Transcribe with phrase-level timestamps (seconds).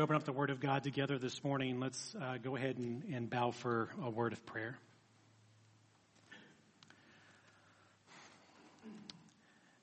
[0.00, 1.80] Open up the Word of God together this morning.
[1.80, 4.78] Let's uh, go ahead and, and, bow for a word of prayer.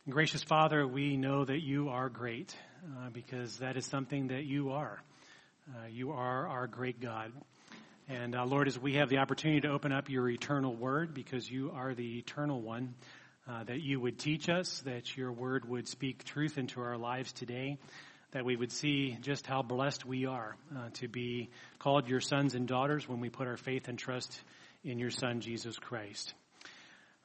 [0.09, 4.71] Gracious Father, we know that you are great uh, because that is something that you
[4.71, 5.01] are.
[5.69, 7.33] Uh, you are our great God.
[8.07, 11.51] And uh, Lord, as we have the opportunity to open up your eternal Word because
[11.51, 12.93] you are the eternal one,
[13.49, 17.33] uh, that you would teach us, that your Word would speak truth into our lives
[17.33, 17.79] today
[18.35, 21.49] that we would see just how blessed we are uh, to be
[21.79, 24.41] called your sons and daughters when we put our faith and trust
[24.83, 26.33] in your Son, Jesus Christ.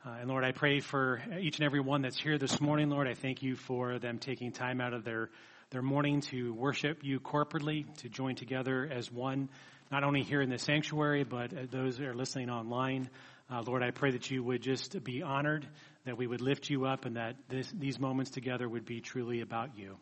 [0.06, 3.08] Uh, and Lord, I pray for each and every one that's here this morning, Lord.
[3.08, 5.30] I thank you for them taking time out of their,
[5.70, 9.48] their morning to worship you corporately, to join together as one,
[9.90, 13.10] not only here in the sanctuary, but uh, those that are listening online.
[13.50, 15.66] Uh, Lord, I pray that you would just be honored,
[16.04, 19.40] that we would lift you up, and that this, these moments together would be truly
[19.40, 19.96] about you.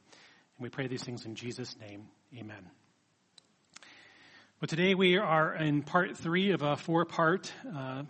[0.58, 2.08] And we pray these things in Jesus' name.
[2.36, 2.68] Amen.
[4.60, 8.02] Well, today we are in part three of a four part uh,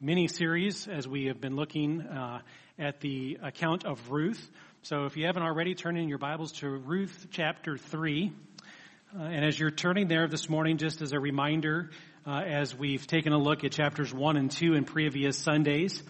[0.00, 2.40] mini series as we have been looking uh,
[2.80, 4.50] at the account of Ruth.
[4.82, 8.32] So if you haven't already, turn in your Bibles to Ruth chapter three.
[9.16, 11.90] Uh, and as you're turning there this morning, just as a reminder,
[12.26, 16.02] uh, as we've taken a look at chapters one and two in previous Sundays,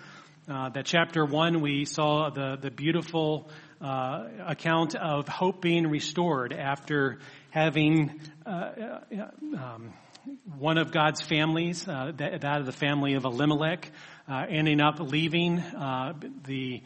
[0.49, 3.51] uh, that chapter one we saw the the beautiful
[3.85, 7.19] uh, account of hope being restored after
[7.51, 9.01] having uh, uh,
[9.59, 9.93] um,
[10.57, 13.91] one of God's families, uh, that, that, of the family of Elimelech,
[14.27, 15.57] uh, ending up leaving
[16.47, 16.83] the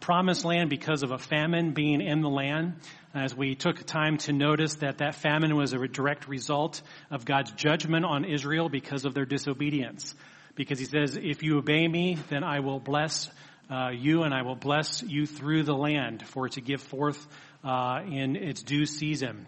[0.00, 2.76] promised land because of a famine being in the land.
[3.12, 6.80] As we took time to notice that that famine was a direct result
[7.10, 10.14] of God's judgment on Israel because of their disobedience.
[10.54, 13.30] Because he says, if you obey me, then I will bless
[13.70, 17.26] uh, you and I will bless you through the land for to give forth
[17.62, 19.46] uh, in its due season.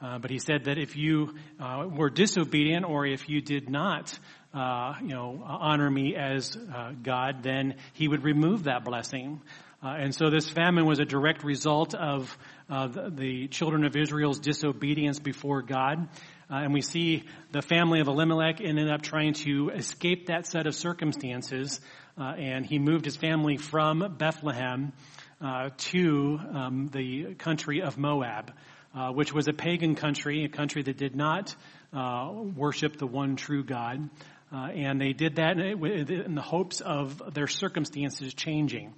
[0.00, 4.18] Uh, but he said that if you uh, were disobedient or if you did not,
[4.52, 9.40] uh, you know, honor me as uh, God, then he would remove that blessing.
[9.80, 12.36] and so this famine was a direct result of
[12.68, 16.08] the, the, children of Israel's disobedience before God.
[16.48, 20.74] And we see the family of Elimelech ended up trying to escape that set of
[20.74, 21.80] circumstances
[22.18, 24.92] uh, and he moved his family from Bethlehem
[25.40, 28.52] uh, to um, the country of Moab,
[28.94, 31.54] uh, which was a pagan country, a country that did not
[31.92, 34.10] uh, worship the one true God.
[34.52, 38.92] Uh, and they did that in the hopes of their circumstances changing.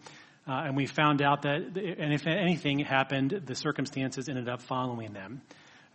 [0.47, 5.13] Uh, and we found out that, and if anything happened, the circumstances ended up following
[5.13, 5.41] them.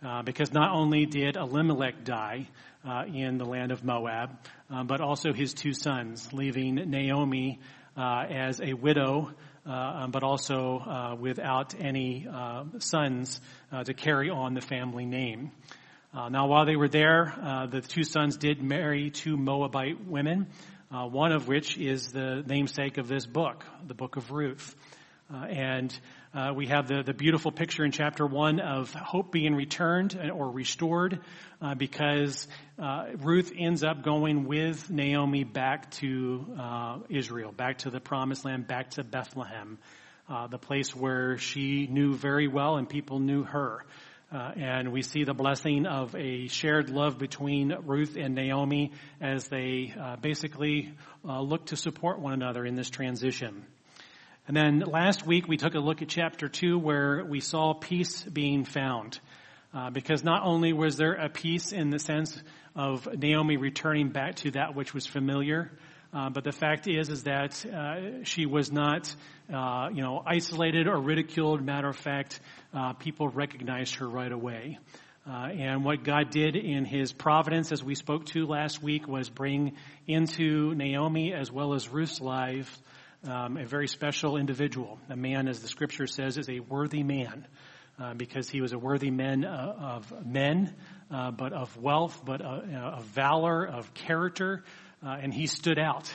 [0.02, 2.48] Uh, because not only did Elimelech die
[2.88, 4.30] uh, in the land of Moab,
[4.70, 7.60] uh, but also his two sons, leaving Naomi
[7.98, 9.30] uh, as a widow,
[9.66, 12.26] uh, but also without any
[12.78, 13.42] sons
[13.84, 15.50] to carry on the family name.
[16.14, 17.34] now, while they were there,
[17.70, 20.46] the two sons did marry two Moabite women,
[20.88, 24.74] one of which is the namesake of this book, the book of Ruth.
[25.30, 25.96] and
[26.32, 30.48] uh, we have the, the beautiful picture in chapter one of hope being returned or
[30.48, 31.18] restored
[31.60, 32.46] uh, because
[32.78, 38.44] uh, Ruth ends up going with Naomi back to uh, Israel, back to the promised
[38.44, 39.78] land, back to Bethlehem,
[40.28, 43.84] uh, the place where she knew very well and people knew her.
[44.32, 49.48] Uh, and we see the blessing of a shared love between Ruth and Naomi as
[49.48, 50.94] they basically
[51.24, 53.64] look to support one another in this transition.
[54.50, 58.24] And then last week we took a look at chapter 2 where we saw peace
[58.24, 59.20] being found.
[59.72, 62.36] Uh, because not only was there a peace in the sense
[62.74, 65.70] of Naomi returning back to that which was familiar,
[66.12, 69.14] uh, but the fact is, is that uh, she was not,
[69.54, 71.64] uh, you know, isolated or ridiculed.
[71.64, 72.40] Matter of fact,
[72.74, 74.80] uh, people recognized her right away.
[75.28, 79.30] Uh, and what God did in His providence, as we spoke to last week, was
[79.30, 79.76] bring
[80.08, 82.80] into Naomi as well as Ruth's life
[83.24, 84.98] um, a very special individual.
[85.08, 87.46] A man, as the scripture says, is a worthy man.
[88.00, 90.74] Uh, because he was a worthy man uh, of men,
[91.10, 92.62] uh, but of wealth, but uh,
[92.96, 94.64] of valor, of character,
[95.04, 96.10] uh, and he stood out.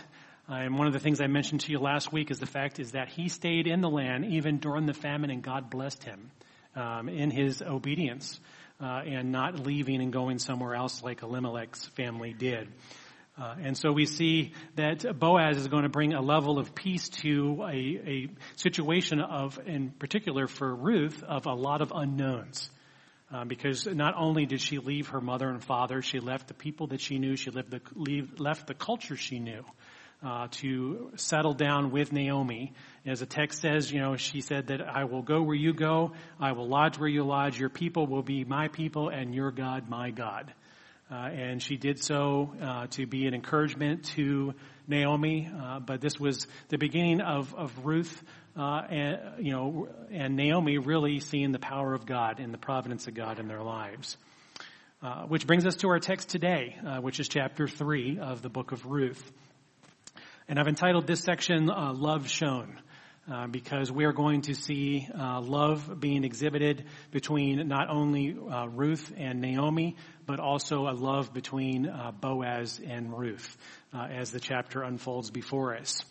[0.49, 2.79] Uh, and one of the things I mentioned to you last week is the fact
[2.79, 6.31] is that he stayed in the land even during the famine, and God blessed him
[6.75, 8.39] um, in his obedience
[8.79, 12.67] and not leaving and going somewhere else like Elimelech's family did.
[13.37, 17.09] Uh, and so we see that Boaz is going to bring a level of peace
[17.09, 22.69] to a, a, situation of, in particular for Ruth, of a lot of unknowns.
[23.33, 26.87] Uh, because not only did she leave her mother and father, she left the people
[26.87, 29.65] that she knew, she left the, leave, left the culture she knew.
[30.23, 32.73] uh, to settle down with Naomi.
[33.05, 36.13] As the text says, you know, she said that I will go where you go,
[36.39, 39.89] I will lodge where you lodge, your people will be my people, and your God
[39.89, 40.53] my God.
[41.09, 44.55] Uh, and she did so uh, to be an encouragement to
[44.87, 48.23] Naomi, uh, but this was the beginning of, of Ruth
[48.57, 53.07] uh, and you know and Naomi really seeing the power of God and the providence
[53.07, 54.17] of God in their lives.
[55.03, 58.49] Uh, which brings us to our text today, uh, which is chapter three of the
[58.49, 59.31] book of Ruth.
[60.47, 62.79] And I've entitled this section "Love Shown."
[63.27, 68.67] Uh, because we are going to see uh, love being exhibited between not only uh,
[68.67, 69.95] Ruth and Naomi,
[70.27, 73.57] but also a love between uh, Boaz and Ruth
[73.95, 76.05] uh, as the chapter unfolds before us.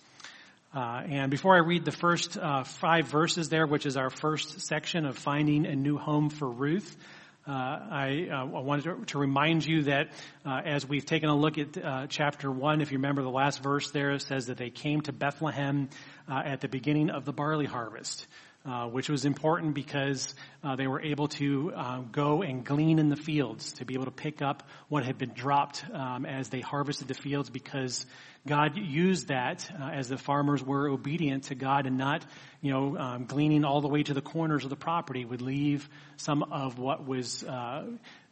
[0.75, 5.17] and before I read the first five verses there, which is our first section of
[5.17, 6.97] finding a new home for Ruth,
[7.47, 10.09] uh, I, uh, wanted to, to, remind you that
[10.47, 13.91] uh, as we've taken a look at chapter one, if you remember the last verse
[13.91, 15.91] there, it says that they came to Bethlehem
[16.27, 18.27] at the beginning of the barley harvest.
[18.67, 23.11] Uh, which was important because uh, they were able to uh, go and glean in
[23.11, 26.61] the fields, to be able to pick up what had been dropped um, as they
[26.61, 28.07] harvested the fields because
[28.47, 32.25] God used that uh, as the farmers were obedient to God and not,
[32.63, 35.87] you know, um, gleaning all the way to the corners of the property would leave
[36.17, 37.85] some of what was, uh,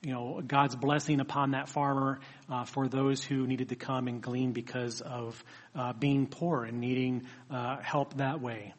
[0.03, 2.21] you know, God's blessing upon that farmer
[2.51, 6.81] uh, for those who needed to come and glean because of uh, being poor and
[6.81, 8.73] needing uh, help that way.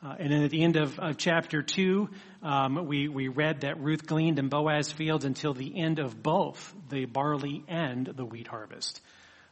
[0.00, 2.08] Uh, and then at the end of, of chapter 2,
[2.44, 6.72] um, we, we read that Ruth gleaned in Boaz fields until the end of both
[6.88, 9.00] the barley and the wheat harvest.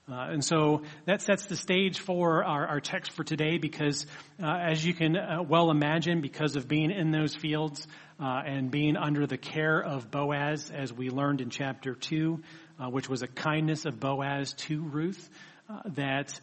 [0.08, 4.06] Uh, and so that sets the stage for our, our text for today because,
[4.40, 7.88] uh, as you can uh, well imagine, because of being in those fields
[8.20, 12.40] uh, and being under the care of Boaz, as we learned in chapter 2,
[12.78, 15.28] uh, which was a kindness of Boaz to Ruth,
[15.68, 16.40] uh, that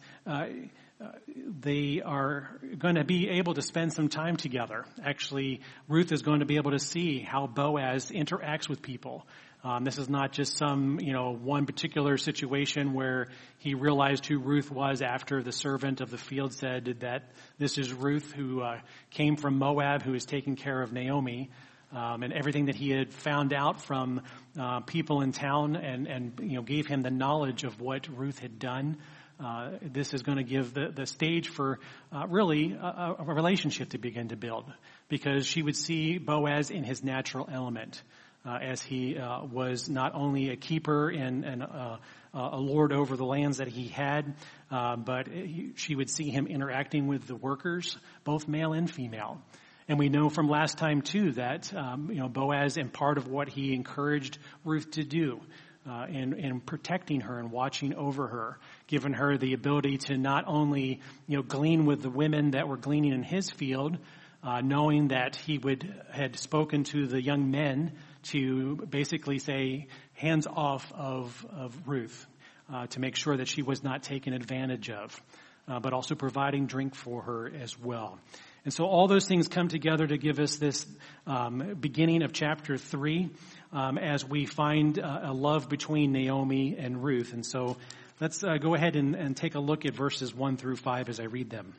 [1.60, 4.84] they are going to be able to spend some time together.
[5.02, 9.26] Actually, Ruth is going to be able to see how Boaz interacts with people.
[9.64, 14.38] Um, this is not just some, you know, one particular situation where he realized who
[14.38, 18.80] Ruth was after the servant of the field said that this is Ruth who uh,
[19.10, 21.50] came from Moab, who is taking care of Naomi.
[21.92, 24.20] Um, and everything that he had found out from
[24.58, 28.40] uh, people in town and, and you know gave him the knowledge of what Ruth
[28.40, 28.98] had done.
[29.40, 31.80] Uh, this is going to give the, the stage for
[32.12, 34.72] uh, really a, a, relationship to begin to build
[35.08, 38.00] because she would see Boaz in his natural element
[38.46, 41.96] uh, as he uh, was not only a keeper and, and uh,
[42.32, 44.34] a lord over the lands that he had,
[44.70, 49.40] uh, but he, she would see him interacting with the workers, both male and female.
[49.88, 53.28] And we know from last time too that um, you know Boaz, and part of
[53.28, 55.40] what he encouraged Ruth to do,
[55.88, 60.44] uh, in, in protecting her and watching over her, giving her the ability to not
[60.46, 63.98] only you know glean with the women that were gleaning in his field,
[64.42, 70.46] uh, knowing that he would had spoken to the young men to basically say hands
[70.46, 72.26] off of, of Ruth
[72.72, 75.20] uh, to make sure that she was not taken advantage of,
[75.68, 78.18] uh, but also providing drink for her as well.
[78.64, 80.86] And so all those things come together to give us this
[81.26, 83.30] um, beginning of chapter three
[83.74, 87.32] um, as we find uh, a love between Naomi and Ruth.
[87.32, 87.76] And so
[88.20, 91.18] let's uh, go ahead and, and take a look at verses one through five as
[91.18, 91.74] I read them.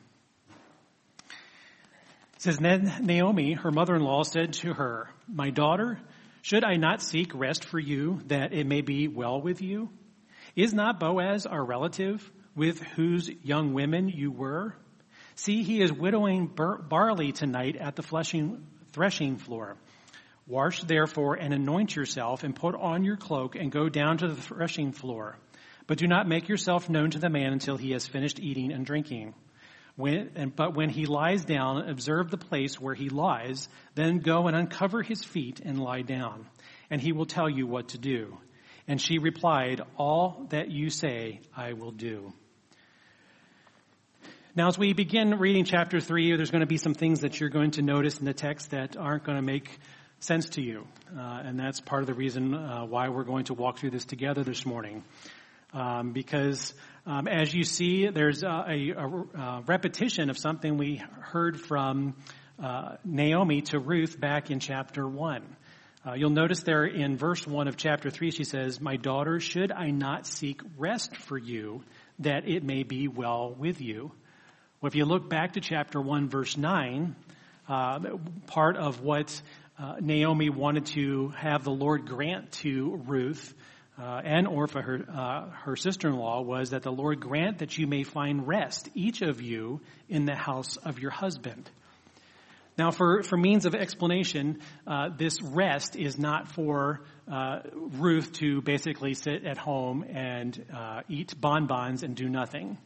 [2.34, 5.98] It says, Then Naomi, her mother-in-law, said to her, My daughter,
[6.42, 9.88] should I not seek rest for you that it may be well with you?
[10.54, 14.76] Is not Boaz our relative with whose young women you were?
[15.34, 18.02] See, he is winnowing barley tonight at the
[18.92, 19.76] threshing floor.
[20.46, 24.40] Wash therefore and anoint yourself and put on your cloak and go down to the
[24.40, 25.36] threshing floor.
[25.86, 28.86] But do not make yourself known to the man until he has finished eating and
[28.86, 29.34] drinking.
[29.96, 34.46] When, and, but when he lies down, observe the place where he lies, then go
[34.46, 36.46] and uncover his feet and lie down,
[36.90, 38.36] and he will tell you what to do.
[38.86, 42.32] And she replied, All that you say, I will do.
[44.54, 47.50] Now, as we begin reading chapter 3, there's going to be some things that you're
[47.50, 49.70] going to notice in the text that aren't going to make
[50.20, 50.86] sense to you.
[51.16, 54.04] Uh, and that's part of the reason uh, why we're going to walk through this
[54.04, 55.04] together this morning.
[55.72, 56.72] Um, because
[57.04, 62.14] um, as you see, there's a, a, a, repetition of something we heard from
[62.62, 65.56] uh, Naomi to Ruth back in chapter 1.
[66.06, 69.72] Uh, you'll notice there in verse 1 of chapter 3, she says, My daughter, should
[69.72, 71.82] I not seek rest for you,
[72.20, 74.12] that it may be well with you?
[74.80, 77.16] Well, if you look back to chapter 1, verse 9,
[77.68, 77.98] uh,
[78.46, 79.42] part of what
[79.78, 83.54] uh, Naomi wanted to have the Lord grant to Ruth
[83.98, 88.02] uh, and Orpah, her, uh, her sister-in-law, was that the Lord grant that you may
[88.02, 91.70] find rest, each of you, in the house of your husband.
[92.78, 98.60] Now, for, for means of explanation, uh, this rest is not for uh, Ruth to
[98.60, 102.76] basically sit at home and uh, eat bonbons and do nothing.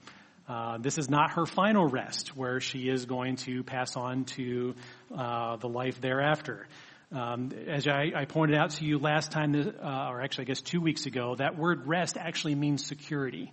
[0.51, 4.75] Uh, this is not her final rest, where she is going to pass on to
[5.17, 6.67] uh, the life thereafter.
[7.13, 10.61] Um, as I, I, pointed out to you last time, uh, or actually, I guess
[10.61, 13.53] two weeks ago, that word rest actually means security.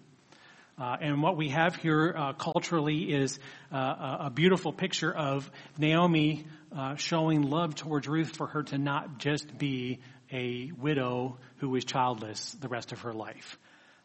[0.79, 3.37] Uh, and what we have here uh, culturally is
[3.71, 6.47] a beautiful picture of Naomi
[6.95, 9.99] showing love towards Ruth for her to not just be
[10.31, 13.59] a widow who was childless the rest of her life.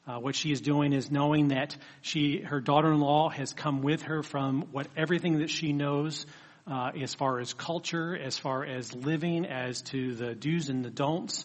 [0.07, 4.23] Uh, what she is doing is knowing that she, her daughter-in-law has come with her
[4.23, 6.27] from what everything that she knows
[6.67, 10.91] uh, as far as culture, as far as living, as to the do's and the
[10.91, 11.45] don'ts.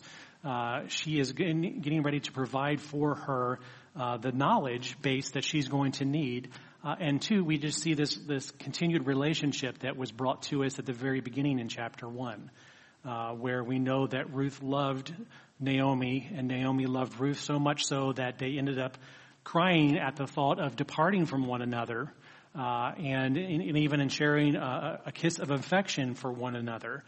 [0.87, 3.59] she is getting, getting ready to provide for her
[3.97, 6.49] uh, the knowledge base that she's going to need.
[6.83, 10.77] Uh, and two, we just see this, this continued relationship that was brought to us
[10.77, 12.51] at the very beginning in chapter one,
[13.03, 15.13] uh, where we know that Ruth loved
[15.59, 18.97] Naomi and Naomi loved Ruth so much so that they ended up
[19.43, 22.11] crying at the thought of departing from one another.
[22.57, 27.03] Uh, and, and, even in sharing a, a kiss of affection for one another.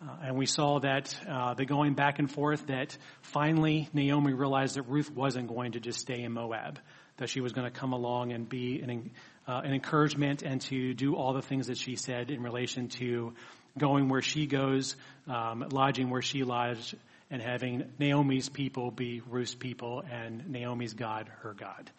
[0.00, 4.76] Uh, and we saw that uh, the going back and forth that finally Naomi realized
[4.76, 6.78] that Ruth wasn't going to just stay in Moab,
[7.18, 9.10] that she was going to come along and be an,
[9.46, 13.34] uh, an encouragement and to do all the things that she said in relation to
[13.76, 14.96] going where she goes,
[15.28, 16.94] um, lodging where she lodged,
[17.30, 21.90] and having Naomi's people be Ruth's people and Naomi's God her God.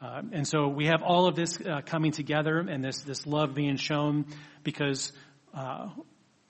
[0.00, 3.54] Uh, and so we have all of this uh, coming together and this, this love
[3.54, 4.26] being shown
[4.62, 5.12] because
[5.54, 5.88] uh,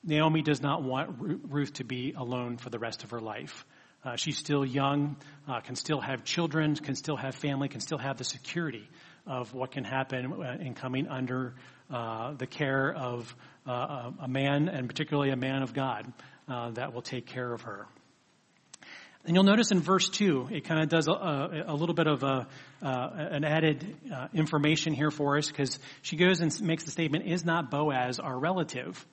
[0.02, 3.64] Naomi does not want Ruth to be alone for the rest of her life.
[4.04, 5.16] Uh, she's still young,
[5.48, 8.88] uh, can still have children, can still have family, can still have the security
[9.26, 11.54] of what can happen uh, in coming under
[11.88, 13.34] the care of
[13.66, 16.12] a man, and particularly a man of God,
[16.46, 17.86] that will take care of her.
[19.26, 22.22] And you'll notice in verse 2, it kind of does a, a, little bit of
[22.22, 22.46] a,
[22.80, 23.96] an added
[24.32, 28.38] information here for us because she goes and makes the statement, is not Boaz our
[28.38, 29.04] relative?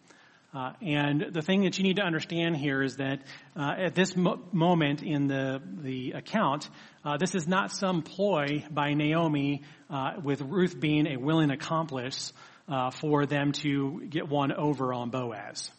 [0.54, 3.22] Uh, and the thing that you need to understand here is that
[3.56, 6.70] uh, at this mo- moment in the the account,
[7.04, 12.34] uh, this is not some ploy by Naomi uh, with Ruth being a willing accomplice
[12.70, 15.72] uh, for them to get one over on Boaz.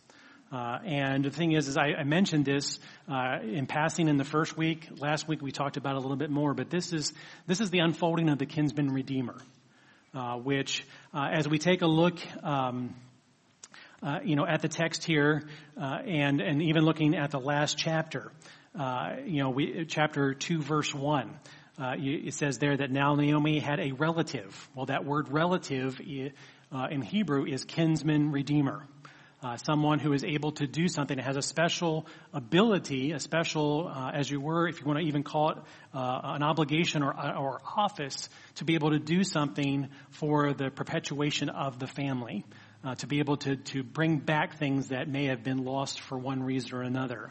[0.55, 4.57] Uh, and the thing is, is I, I mentioned this in passing in the first
[4.57, 4.89] week.
[4.99, 7.13] Last week we talked about a little bit more, but this is
[7.49, 9.37] this is the unfolding of the kinsman redeemer,
[10.45, 12.19] which as we take a look.
[12.45, 12.95] Um,
[14.05, 15.43] uh, you know, at the text here,
[15.81, 18.31] uh, and and even looking at the last chapter,
[18.79, 21.31] uh, you know, we, chapter two, verse one.
[21.81, 24.69] Uh, it says there that now Naomi had a relative.
[24.75, 25.99] Well, that word relative
[26.71, 28.87] uh, in Hebrew is kinsman redeemer.
[29.45, 33.93] Uh, someone who is able to do something that has a special ability, a special,
[33.95, 35.59] uh, as you were, if you want to even call it
[35.93, 41.51] uh, an obligation or, or office, to be able to do something for the perpetuation
[41.51, 42.43] of the family
[42.85, 46.17] uh, to be able to, to bring back things that may have been lost for
[46.17, 47.31] one reason or another.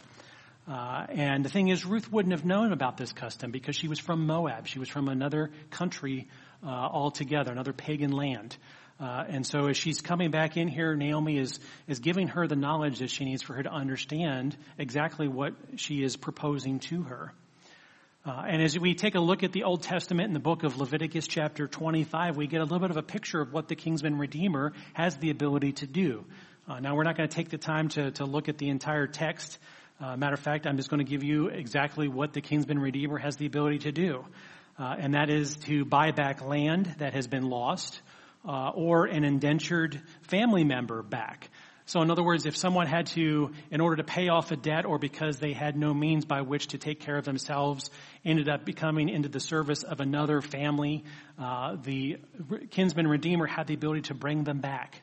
[0.68, 3.98] Uh, and the thing is, Ruth wouldn't have known about this custom because she was
[3.98, 4.68] from Moab.
[4.68, 6.28] She was from another country
[6.64, 8.56] uh, altogether, another pagan land.
[9.00, 12.56] Uh, and so as she's coming back in here, Naomi is, is giving her the
[12.56, 17.34] knowledge that she needs for her to understand exactly what she is proposing to her.
[18.26, 20.78] Uh, and as we take a look at the Old Testament in the book of
[20.78, 24.18] Leviticus chapter 25, we get a little bit of a picture of what the Kinsman
[24.18, 26.24] Redeemer has the ability to do.
[26.66, 29.08] Uh, now we're not going to take the time to, to look at the entire
[29.08, 29.58] text.
[30.00, 33.18] Uh, matter of fact, I'm just going to give you exactly what the Kinsman Redeemer
[33.18, 34.24] has the ability to do.
[34.80, 38.02] Uh, and that is to buy back land that has been lost,
[38.48, 41.50] uh, or an indentured family member back.
[41.86, 44.86] So in other words, if someone had to, in order to pay off a debt
[44.86, 47.90] or because they had no means by which to take care of themselves,
[48.24, 51.04] ended up becoming into the service of another family,
[51.38, 52.18] uh, the
[52.72, 55.02] kinsman redeemer had the ability to bring them back.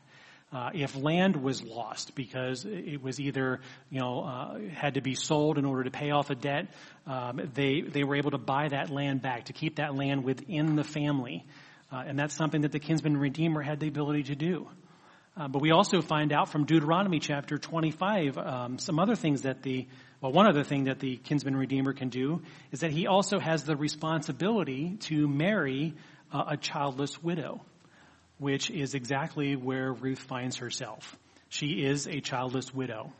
[0.52, 5.14] Uh, if land was lost because it was either you know uh, had to be
[5.14, 6.66] sold in order to pay off a debt,
[7.06, 10.74] um, they they were able to buy that land back to keep that land within
[10.74, 11.46] the family,
[11.92, 14.68] uh, and that's something that the kinsman redeemer had the ability to do.
[15.36, 19.62] Uh, but we also find out from Deuteronomy chapter 25 um, some other things that
[19.62, 19.86] the,
[20.20, 23.64] well, one other thing that the kinsman redeemer can do is that he also has
[23.64, 25.94] the responsibility to marry
[26.32, 27.60] uh, a childless widow,
[28.38, 31.16] which is exactly where Ruth finds herself.
[31.48, 33.12] She is a childless widow.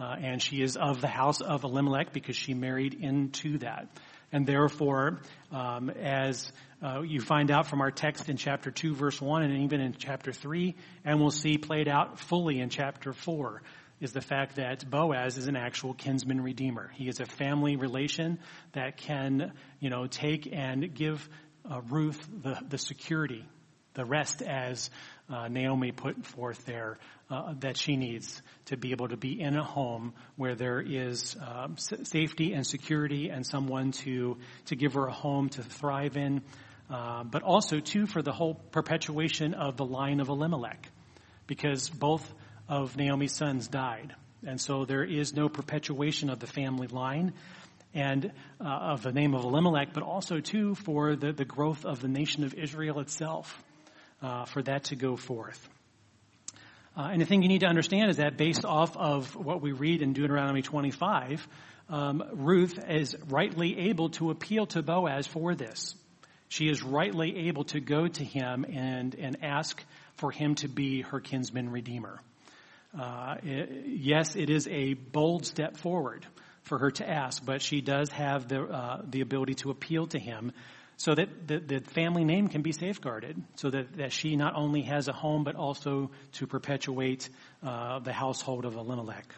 [0.00, 3.88] Uh, and she is of the house of Elimelech because she married into that.
[4.30, 9.20] And therefore, um, as uh, you find out from our text in chapter 2, verse
[9.20, 13.62] 1, and even in chapter 3, and we'll see played out fully in chapter 4,
[14.00, 16.90] is the fact that Boaz is an actual kinsman redeemer.
[16.94, 18.38] He is a family relation
[18.72, 21.28] that can, you know, take and give
[21.68, 23.44] uh, Ruth the, the security,
[23.94, 24.90] the rest as
[25.30, 26.98] uh, Naomi put forth there
[27.30, 31.36] uh, that she needs to be able to be in a home where there is
[31.46, 36.42] um, safety and security and someone to to give her a home to thrive in,
[36.90, 40.88] uh, but also too for the whole perpetuation of the line of Elimelech,
[41.46, 42.32] because both
[42.68, 44.14] of Naomi's sons died,
[44.46, 47.34] and so there is no perpetuation of the family line.
[47.94, 52.02] And uh, of the name of Elimelech, but also too for the, the growth of
[52.02, 53.64] the nation of Israel itself,
[54.22, 55.68] uh, for that to go forth.
[56.96, 59.72] Uh, and the thing you need to understand is that based off of what we
[59.72, 61.46] read in Deuteronomy 25,
[61.88, 65.94] um, Ruth is rightly able to appeal to Boaz for this.
[66.48, 69.82] She is rightly able to go to him and, and ask
[70.16, 72.20] for him to be her kinsman redeemer.
[72.98, 76.26] Uh, it, yes, it is a bold step forward
[76.62, 80.18] for her to ask, but she does have the, uh, the ability to appeal to
[80.18, 80.52] him
[80.98, 84.82] so that the, the, family name can be safeguarded, so that, that she not only
[84.82, 87.28] has a home, but also to perpetuate
[87.62, 89.32] uh, the household of Elimelech.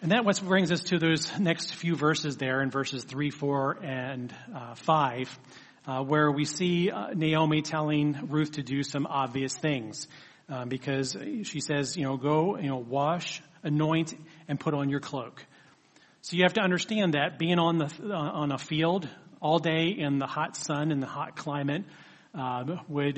[0.00, 3.78] And that what brings us to those next few verses there in verses 3, 4,
[3.82, 5.38] and uh, 5,
[5.86, 10.08] uh, where we see uh, Naomi telling Ruth to do some obvious things.
[10.48, 14.14] Uh, because she says, you know, go, you know, wash, anoint,
[14.48, 15.44] and put on your cloak.
[16.22, 19.08] So you have to understand that being on the uh, on a field
[19.46, 21.84] all day in the hot sun and the hot climate
[22.34, 23.16] uh, would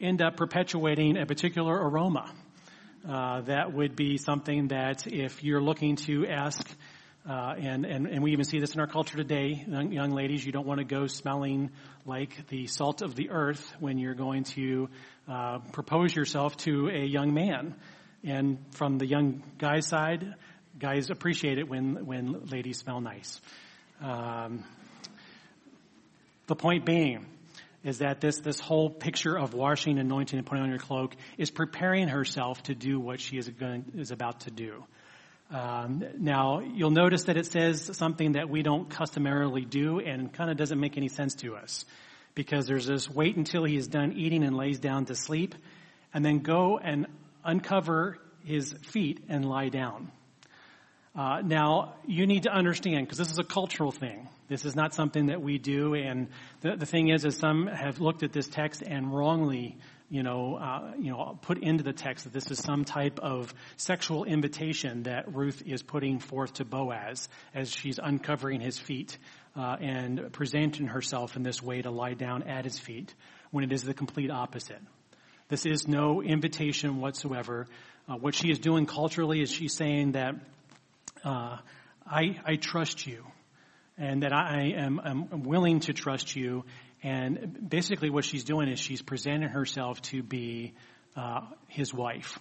[0.00, 2.28] end up perpetuating a particular aroma.
[3.08, 6.68] Uh, that would be something that if you're looking to ask,
[7.24, 10.44] uh, and, and, and we even see this in our culture today, young, young ladies,
[10.44, 11.70] you don't want to go smelling
[12.04, 14.88] like the salt of the earth when you're going to
[15.28, 17.76] uh, propose yourself to a young man.
[18.24, 20.34] And from the young guy's side,
[20.76, 23.40] guys appreciate it when, when ladies smell nice.
[24.02, 24.64] Um,
[26.50, 27.26] the point being
[27.84, 31.48] is that this, this whole picture of washing, anointing, and putting on your cloak is
[31.48, 34.84] preparing herself to do what she is, going, is about to do.
[35.52, 40.50] Um, now, you'll notice that it says something that we don't customarily do and kind
[40.50, 41.84] of doesn't make any sense to us.
[42.34, 45.54] Because there's this wait until he is done eating and lays down to sleep,
[46.12, 47.06] and then go and
[47.44, 50.10] uncover his feet and lie down.
[51.14, 54.28] Uh, now, you need to understand, because this is a cultural thing.
[54.48, 55.94] This is not something that we do.
[55.94, 56.28] And
[56.60, 59.76] the, the thing is, is some have looked at this text and wrongly,
[60.08, 63.52] you know, uh, you know, put into the text that this is some type of
[63.76, 69.18] sexual invitation that Ruth is putting forth to Boaz as she's uncovering his feet
[69.56, 73.12] uh, and presenting herself in this way to lie down at his feet,
[73.50, 74.80] when it is the complete opposite.
[75.48, 77.66] This is no invitation whatsoever.
[78.08, 80.36] Uh, what she is doing culturally is she's saying that
[81.24, 81.58] uh,
[82.06, 83.24] I, I trust you
[84.00, 86.64] and that I am I'm willing to trust you.
[87.02, 90.74] And basically, what she's doing is she's presenting herself to be
[91.16, 92.38] uh, his wife.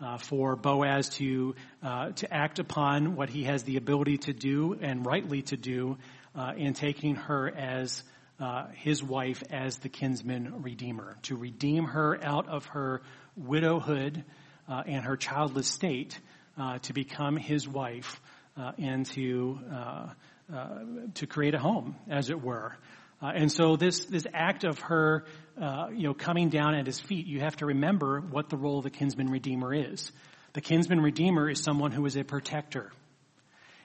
[0.00, 4.78] Uh, for Boaz to uh, to act upon what he has the ability to do
[4.80, 5.98] and rightly to do
[6.36, 8.04] uh, in taking her as
[8.38, 13.02] uh, his wife as the kinsman redeemer to redeem her out of her
[13.36, 14.22] widowhood
[14.68, 16.16] uh, and her childless state
[16.82, 18.20] to become his wife
[18.78, 19.58] and to
[20.50, 20.78] uh,
[21.12, 22.74] to create a home, as it were.
[23.20, 25.26] Uh, and so this this act of her,
[25.60, 28.78] uh, you know, coming down at his feet, you have to remember what the role
[28.78, 30.10] of the kinsman redeemer is.
[30.54, 32.92] The kinsman redeemer is someone who is a protector.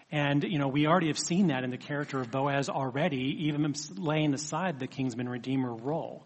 [0.09, 3.73] And, you know, we already have seen that in the character of Boaz already, even
[3.97, 6.25] laying aside the kinsman redeemer role.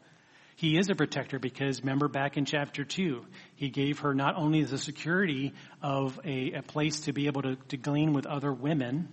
[0.57, 3.23] He is a protector because remember back in chapter 2,
[3.57, 7.57] he gave her not only the security of a, a place to be able to,
[7.67, 9.07] to glean with other women,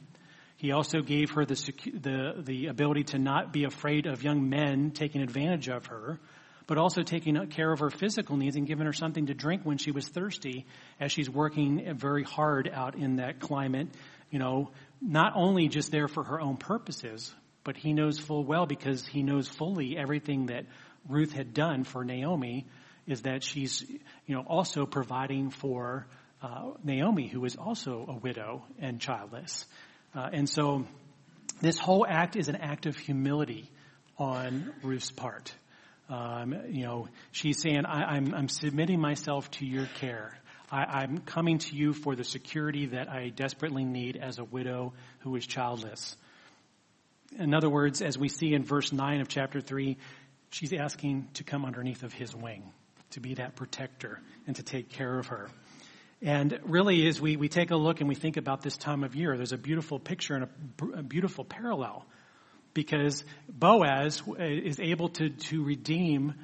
[0.56, 1.54] he also gave her the,
[2.00, 6.18] the, the ability to not be afraid of young men taking advantage of her,
[6.66, 9.76] but also taking care of her physical needs and giving her something to drink when
[9.76, 10.64] she was thirsty
[10.98, 13.88] as she's working very hard out in that climate,
[14.30, 14.70] you know,
[15.02, 19.22] not only just there for her own purposes, but he knows full well because he
[19.22, 20.64] knows fully everything that
[21.08, 22.66] Ruth had done for Naomi
[23.06, 23.82] is that she's,
[24.26, 26.06] you know, also providing for
[26.42, 29.66] uh, Naomi, who is also a widow and childless.
[30.14, 30.86] Uh, and so
[31.60, 33.70] this whole act is an act of humility
[34.18, 35.52] on Ruth's part.
[36.08, 40.38] Um, you know, she's saying, I, am I'm, I'm submitting myself to your care.
[40.70, 44.92] I, I'm coming to you for the security that I desperately need as a widow
[45.20, 46.16] who is childless.
[47.38, 49.96] In other words, as we see in verse 9 of chapter 3,
[50.54, 52.62] she's asking to come underneath of his wing,
[53.10, 55.50] to be that protector and to take care of her.
[56.22, 59.16] And really, as we, we take a look and we think about this time of
[59.16, 62.06] year, there's a beautiful picture and a, a beautiful parallel
[62.72, 66.34] because Boaz uh, is able to, to redeem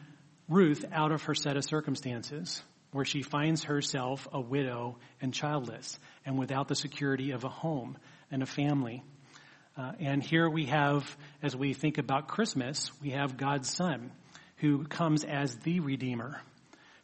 [0.49, 5.99] Ruth out of her set of circumstances where she finds herself a widow and childless
[6.27, 7.97] and without the security of a home
[8.33, 9.05] and a family.
[9.77, 14.11] Uh, and here we have, as we think about Christmas, we have God's Son
[14.57, 16.41] who comes as the Redeemer,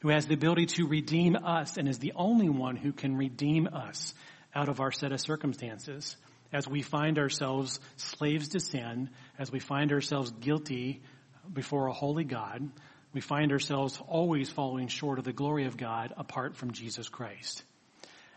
[0.01, 3.67] who has the ability to redeem us and is the only one who can redeem
[3.69, 4.15] us
[4.55, 6.17] out of our set of circumstances
[6.53, 11.03] as we find ourselves slaves to sin, as we find ourselves guilty
[11.53, 12.69] before a holy God,
[13.13, 17.63] we find ourselves always falling short of the glory of God apart from Jesus Christ.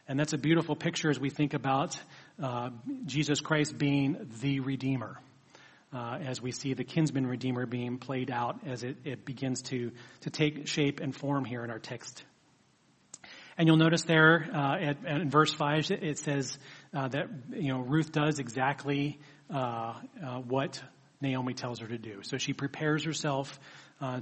[0.08, 2.00] And that's a beautiful picture as we think about
[2.42, 2.70] uh,
[3.06, 5.20] Jesus Christ being the Redeemer.
[5.92, 9.92] Uh, as we see the kinsman redeemer being played out as it, it begins to,
[10.22, 12.24] to take shape and form here in our text
[13.60, 16.58] and you'll notice there uh, at, at, in verse five it says
[16.94, 19.20] uh, that you know Ruth does exactly
[19.54, 20.82] uh, uh what
[21.22, 22.22] Naomi tells her to do.
[22.24, 23.60] So she prepares herself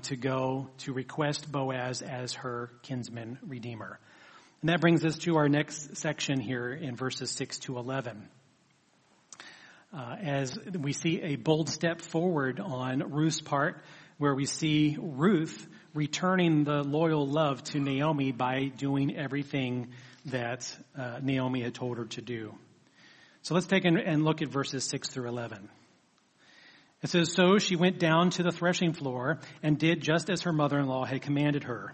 [0.01, 3.99] to go to request Boaz as her kinsman redeemer.
[4.61, 8.27] And that brings us to our next section here in verses six to eleven.
[9.93, 13.81] Uh, as we see a bold step forward on Ruth's part,
[14.17, 19.89] where we see Ruth returning the loyal love to Naomi by doing everything
[20.25, 22.53] that uh, Naomi had told her to do.
[23.43, 25.69] So let's take and look at verses 6 through 11.
[27.03, 30.51] It says, So she went down to the threshing floor and did just as her
[30.51, 31.93] mother-in-law had commanded her.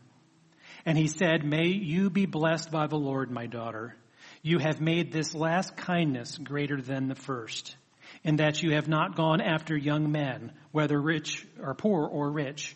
[0.85, 3.95] And he said, May you be blessed by the Lord, my daughter.
[4.41, 7.75] You have made this last kindness greater than the first,
[8.23, 12.75] in that you have not gone after young men, whether rich or poor or rich.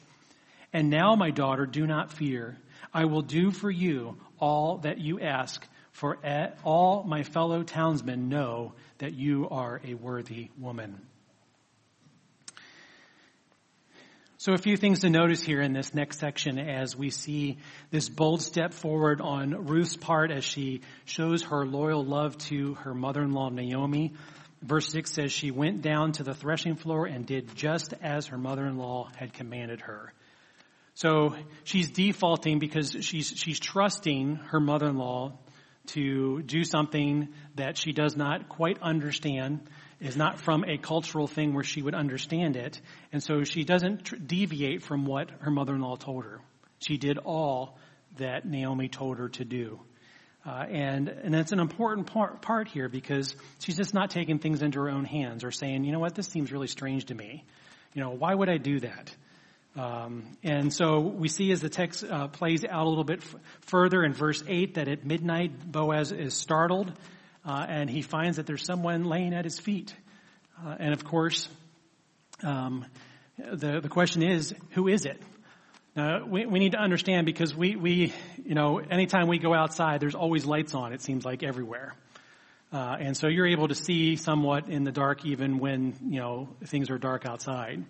[0.72, 2.58] And now, my daughter, do not fear.
[2.94, 6.20] I will do for you all that you ask, for
[6.64, 11.02] all my fellow townsmen know that you are a worthy woman.
[14.46, 17.58] So a few things to notice here in this next section as we see
[17.90, 22.94] this bold step forward on Ruth's part as she shows her loyal love to her
[22.94, 24.14] mother-in-law Naomi.
[24.62, 28.38] Verse 6 says she went down to the threshing floor and did just as her
[28.38, 30.14] mother-in-law had commanded her.
[30.94, 35.40] So she's defaulting because she's, she's trusting her mother-in-law
[35.88, 39.62] to do something that she does not quite understand,
[40.06, 42.80] is not from a cultural thing where she would understand it.
[43.12, 46.42] And so she doesn't tr- deviate from what her mother-in-law told her.
[46.80, 47.78] She did all
[48.18, 49.80] that Naomi told her to do.
[50.46, 54.62] Uh, and and that's an important part, part here because she's just not taking things
[54.62, 57.44] into her own hands or saying, you know what, this seems really strange to me.
[57.94, 59.16] You know, why would I do that?
[59.76, 63.36] Um, and so we see as the text uh, plays out a little bit f-
[63.62, 66.94] further in verse 8 that at midnight Boaz is startled
[67.46, 69.94] uh, and he finds that there's someone laying at his feet.
[70.66, 71.48] Uh, and of course,
[72.44, 72.86] um,
[73.38, 75.22] the, the question is, who is it?
[75.96, 80.02] Now, we, we need to understand because we, we, you know, anytime we go outside,
[80.02, 81.96] there's always lights on, it seems like everywhere.
[82.74, 86.50] Uh, and so you're able to see somewhat in the dark even when, you know,
[86.66, 87.86] things are dark outside.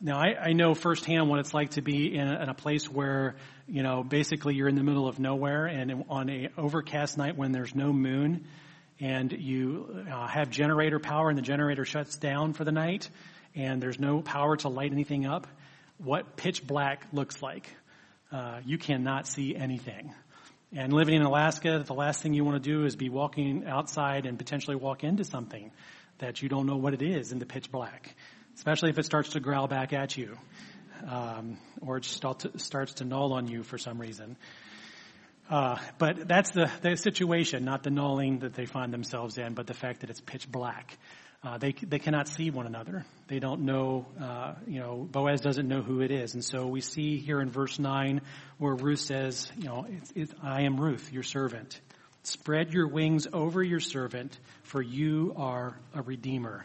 [0.00, 2.88] Now, I, I, know firsthand what it's like to be in a, in a, place
[2.88, 7.36] where, you know, basically you're in the middle of nowhere and on a overcast night
[7.36, 8.46] when there's no moon
[9.02, 13.10] and you uh, have generator power and the generator shuts down for the night
[13.54, 15.46] and there's no power to light anything up,
[15.98, 17.68] what pitch black looks like.
[18.30, 20.14] Uh, you cannot see anything.
[20.74, 24.24] And living in Alaska, the last thing you want to do is be walking outside
[24.24, 25.70] and potentially walk into something
[26.16, 28.14] that you don't know what it is in the pitch black
[28.56, 30.36] especially if it starts to growl back at you,
[31.08, 34.36] um, or it starts to null on you for some reason.
[35.50, 39.66] Uh, but that's the, the situation, not the nulling that they find themselves in, but
[39.66, 40.96] the fact that it's pitch black.
[41.44, 43.04] Uh, they they cannot see one another.
[43.26, 44.06] They don't know.
[44.20, 47.50] Uh, you know, Boaz doesn't know who it is, and so we see here in
[47.50, 48.20] verse nine
[48.58, 51.80] where Ruth says, "You know, it's, it's, I am Ruth, your servant.
[52.22, 56.64] Spread your wings over your servant, for you are a redeemer."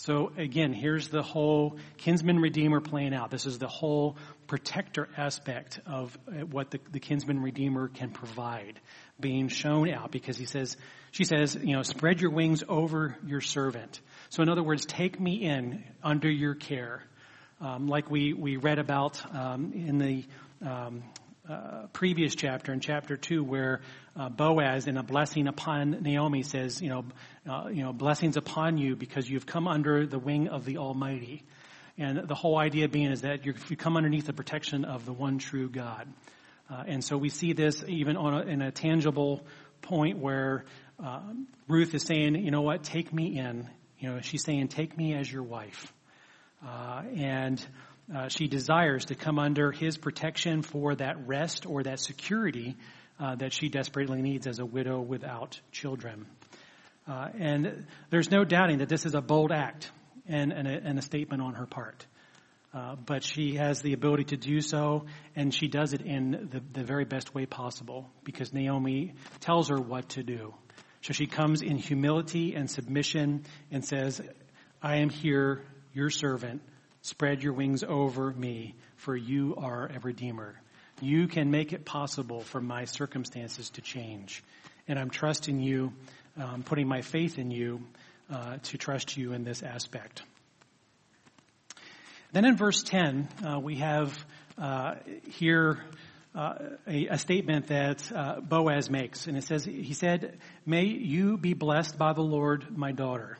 [0.00, 3.30] So again, here's the whole kinsman redeemer playing out.
[3.30, 8.80] This is the whole protector aspect of uh, what the, the kinsman redeemer can provide
[9.20, 10.78] being shown out because he says,
[11.10, 14.00] she says, you know, spread your wings over your servant.
[14.30, 17.02] So in other words, take me in under your care.
[17.60, 20.24] Um, like we, we read about um, in the
[20.66, 21.02] um,
[21.50, 23.80] uh, previous chapter, in chapter two, where
[24.16, 27.04] uh, Boaz, in a blessing upon Naomi, says, you know,
[27.48, 31.42] uh, you know, blessings upon you because you've come under the wing of the Almighty.
[31.98, 35.38] And the whole idea being is that you come underneath the protection of the one
[35.38, 36.06] true God.
[36.70, 39.44] Uh, and so we see this even on a, in a tangible
[39.82, 40.64] point where
[41.04, 41.20] uh,
[41.66, 43.68] Ruth is saying, you know what, take me in.
[43.98, 45.92] You know, she's saying, take me as your wife.
[46.64, 47.66] Uh, and
[48.14, 52.76] uh, she desires to come under his protection for that rest or that security
[53.20, 56.26] uh, that she desperately needs as a widow without children.
[57.06, 59.90] Uh, and there's no doubting that this is a bold act
[60.26, 62.06] and, and, a, and a statement on her part.
[62.72, 66.62] Uh, but she has the ability to do so, and she does it in the,
[66.72, 70.54] the very best way possible because Naomi tells her what to do.
[71.02, 74.20] So she comes in humility and submission and says,
[74.80, 76.62] I am here, your servant.
[77.02, 80.60] Spread your wings over me, for you are a redeemer.
[81.00, 84.44] You can make it possible for my circumstances to change.
[84.86, 85.92] And I'm trusting you,
[86.36, 87.80] um, putting my faith in you
[88.30, 90.22] uh, to trust you in this aspect.
[92.32, 94.16] Then in verse 10, uh, we have
[94.58, 94.96] uh,
[95.30, 95.78] here
[96.34, 96.54] uh,
[96.86, 101.54] a, a, statement that uh, Boaz makes, and it says, he said, may you be
[101.54, 103.36] blessed by the Lord, my daughter.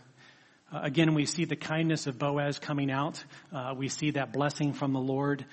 [0.73, 3.23] Uh, again, we see the kindness of Boaz coming out.
[3.53, 5.45] Uh, we see that blessing from the Lord,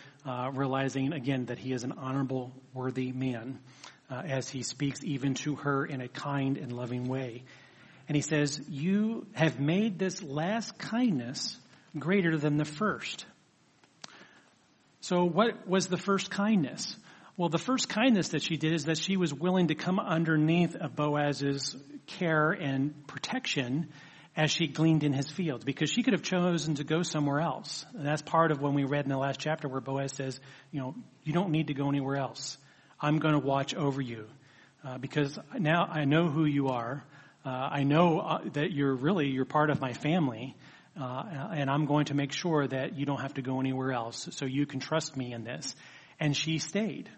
[0.53, 3.59] realizing again that he is an honorable, worthy man,
[4.09, 7.43] as he speaks even to her in a kind and loving way.
[8.07, 11.57] And he says, you have made this last kindness
[11.97, 13.25] greater than the first.
[15.01, 16.95] So what was the first kindness?
[17.37, 20.75] Well, the first kindness that she did is that she was willing to come underneath
[20.75, 21.75] of Boaz's
[22.05, 23.89] care and protection
[24.37, 27.83] as she gleaned in his fields because she could have chosen to go somewhere else.
[27.95, 30.39] And that's part of when we read in the last chapter where Boaz says,
[30.71, 32.57] you know, you don't need to go anywhere else.
[33.01, 34.27] I'm going to watch over you
[34.85, 37.03] uh, because now I know who you are.
[37.43, 40.55] Uh, I know uh, that you're really, you're part of my family.
[40.99, 44.29] Uh, and I'm going to make sure that you don't have to go anywhere else.
[44.31, 45.75] So you can trust me in this.
[46.19, 47.09] And she stayed.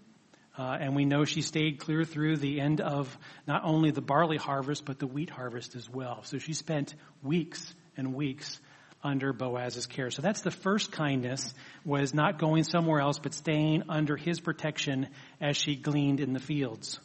[0.60, 3.18] Uh, and we know she stayed clear through the end of
[3.48, 6.22] not only the barley harvest, but the wheat harvest as well.
[6.24, 8.60] So she spent weeks and weeks
[9.02, 10.12] under Boaz's care.
[10.12, 11.54] So that's the first kindness
[11.86, 15.08] was not going somewhere else, but staying under his protection
[15.40, 17.00] as she gleaned in the fields.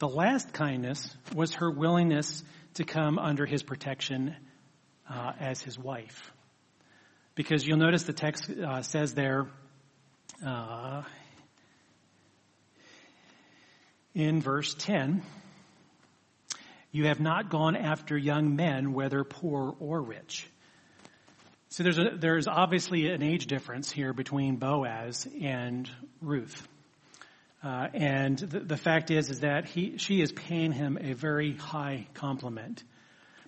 [0.00, 2.42] The last kindness was her willingness
[2.74, 4.34] to come under his protection
[5.08, 6.32] uh, as his wife.
[7.36, 9.46] Because you'll notice the text uh, says there,
[10.44, 11.02] uh,
[14.14, 15.22] in verse 10,
[16.90, 20.46] you have not gone after young men, whether poor or rich.
[21.70, 25.88] So there's, a, there's obviously an age difference here between Boaz and
[26.20, 26.68] Ruth.
[27.64, 31.56] Uh, and the, the, fact is, is that he, she is paying him a very
[31.56, 32.82] high compliment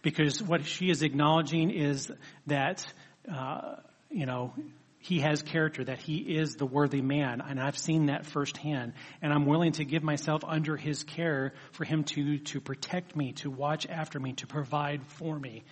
[0.00, 2.10] because what she is acknowledging is
[2.46, 2.86] that,
[3.30, 3.76] uh,
[4.10, 4.54] you know,
[5.04, 9.34] he has character, that he is the worthy man, and I've seen that firsthand, and
[9.34, 13.50] I'm willing to give myself under his care for him to, to protect me, to
[13.50, 15.64] watch after me, to provide for me,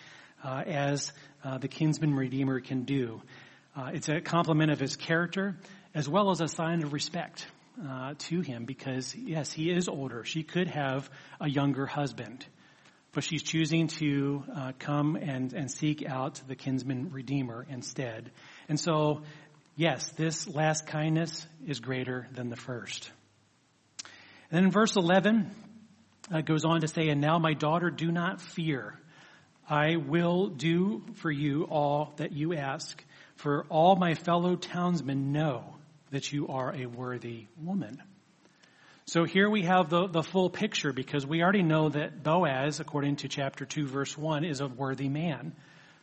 [0.44, 3.22] uh, as uh, the kinsman redeemer can do.
[3.74, 5.56] Uh, it's a compliment of his character,
[5.94, 7.46] as well as a sign of respect.
[7.88, 10.24] Uh, to him because yes, he is older.
[10.24, 11.08] She could have
[11.40, 12.44] a younger husband
[13.12, 18.30] but she's choosing to uh, come and, and seek out the kinsman redeemer instead.
[18.72, 19.20] And so,
[19.76, 23.10] yes, this last kindness is greater than the first.
[24.50, 25.50] And then in verse 11,
[26.32, 28.98] uh, it goes on to say, And now, my daughter, do not fear.
[29.68, 33.04] I will do for you all that you ask,
[33.36, 35.76] for all my fellow townsmen know
[36.10, 38.02] that you are a worthy woman.
[39.04, 43.16] So here we have the, the full picture because we already know that Boaz, according
[43.16, 45.52] to chapter 2 verse 1, is a worthy man,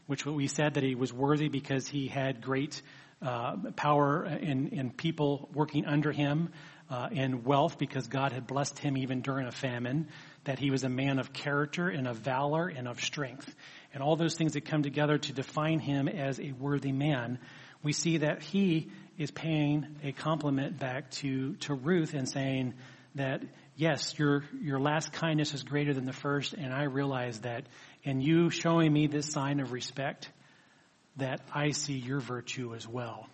[0.09, 2.81] which we said that he was worthy because he had great
[3.21, 6.49] uh, power in, in people working under him,
[6.89, 10.07] uh, in wealth because God had blessed him even during a famine,
[10.45, 13.53] that he was a man of character and of valor and of strength.
[13.93, 17.37] And all those things that come together to define him as a worthy man,
[17.83, 18.89] we see that he
[19.19, 22.73] is paying a compliment back to, to Ruth and saying
[23.13, 23.43] that,
[23.75, 27.67] yes, your, your last kindness is greater than the first, and I realize that
[28.03, 30.29] in you showing me this sign of respect,
[31.17, 33.27] that I see your virtue as well.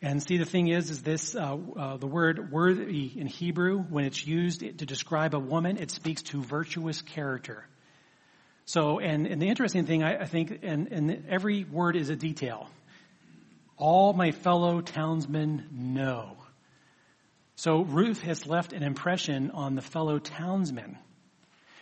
[0.00, 4.04] And see, the thing is, is this, uh, uh, the word worthy in Hebrew, when
[4.04, 7.66] it's used to describe a woman, it speaks to virtuous character.
[8.64, 12.16] So, and, and the interesting thing, I, I think, and, and every word is a
[12.16, 12.68] detail.
[13.76, 16.36] All my fellow townsmen know.
[17.56, 20.98] So Ruth has left an impression on the fellow townsmen.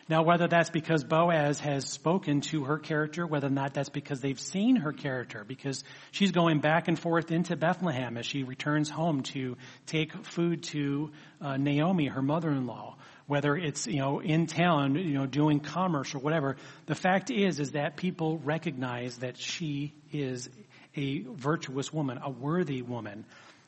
[0.09, 4.20] Now, whether that's because Boaz has spoken to her character, whether or not that's because
[4.20, 5.82] they've seen her character, because
[6.12, 11.11] she's going back and forth into Bethlehem as she returns home to take food to
[11.40, 12.96] uh, Naomi, her mother-in-law,
[13.26, 16.57] whether it's, you know, in town, you know, doing commerce or whatever.
[16.86, 20.48] The fact is, is that people recognize that she is
[20.94, 23.24] a virtuous woman, a worthy woman,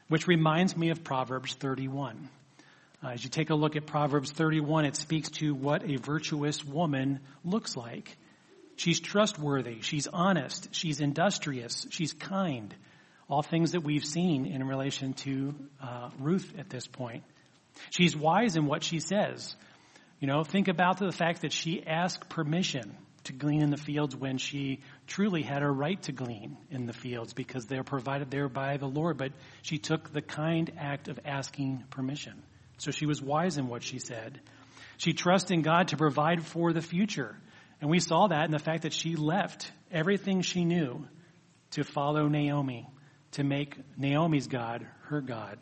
[0.07, 2.29] which reminds me of Proverbs 31.
[3.03, 6.65] Uh, as you take a look at Proverbs 31, it speaks to what a virtuous
[6.65, 8.17] woman looks like.
[8.77, 9.81] She's trustworthy.
[9.83, 10.69] She's honest.
[10.73, 11.87] She's industrious.
[11.91, 12.75] She's kind.
[13.29, 17.23] All things that we've seen in relation to uh, Ruth at this point.
[17.91, 19.55] She's wise in what she says.
[20.19, 24.17] You know, think about the fact that she asked permission to glean in the fields
[24.17, 28.49] when she truly had a right to glean in the fields because they're provided there
[28.49, 29.19] by the Lord.
[29.19, 29.33] But
[29.63, 32.43] she took the kind act of asking permission.
[32.79, 34.41] So she was wise in what she said.
[34.97, 37.37] She trusted in God to provide for the future.
[37.81, 41.07] And we saw that in the fact that she left everything she knew
[41.73, 42.89] to follow Naomi,
[43.33, 45.59] to make Naomi's God her God.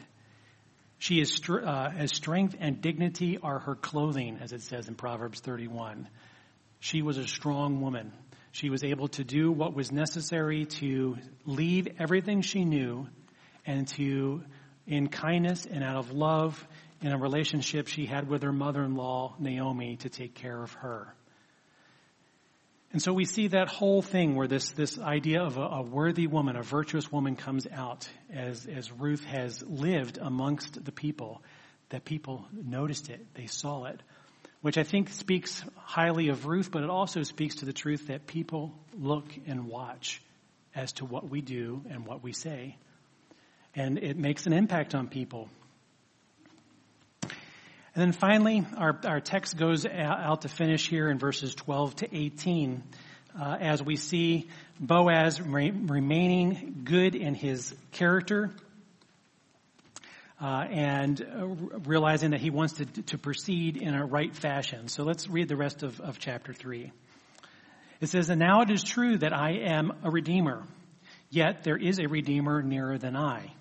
[0.99, 5.41] She is, uh, as strength and dignity are her clothing, as it says in Proverbs
[5.41, 6.09] 31.
[6.81, 8.12] She was a strong woman.
[8.53, 13.09] She was able to do what was necessary to leave everything she knew
[13.67, 14.43] and to,
[14.87, 16.67] in kindness and out of love,
[17.07, 21.15] in a relationship she had with her mother-in-law, Naomi, to take care of her.
[22.93, 26.27] And so we see that whole thing where this, this idea of a, a, worthy
[26.27, 31.43] woman, a virtuous woman comes out as, as Ruth has lived amongst the people,
[31.91, 34.03] that people noticed it, they saw it,
[34.63, 38.27] which I think speaks highly of Ruth, but it also speaks to the truth that
[38.27, 40.21] people look and watch
[40.75, 42.77] as to what we do and what we say.
[43.77, 45.49] And it makes an impact on people.
[47.97, 52.14] And then finally, our, our text goes out to finish here in verses 12 to
[52.14, 52.82] 18
[53.40, 58.51] uh, as we see Boaz re- remaining good in his character
[60.38, 61.47] uh, and uh,
[61.86, 64.88] realizing that he wants to, to proceed in a right fashion.
[64.88, 66.92] So let's read the rest of, of chapter 3.
[68.03, 70.64] It says, And now it is true that I am a redeemer,
[71.30, 73.55] yet there is a redeemer nearer than I.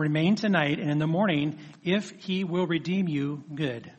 [0.00, 3.92] Remain tonight, and in the morning, if he will redeem you, good.